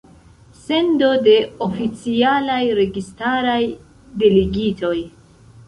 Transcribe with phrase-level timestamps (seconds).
[0.61, 1.35] Sendo de
[1.67, 3.61] oficialaj registaraj
[4.25, 4.95] delegitoj.